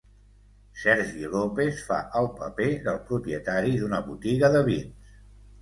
Sergi 0.83 1.27
López 1.33 1.83
fa 1.89 1.99
el 2.21 2.31
paper 2.39 2.71
del 2.89 2.99
propietari 3.11 3.77
d'una 3.83 4.01
botiga 4.11 4.51
de 4.57 4.65
vins. 4.73 5.17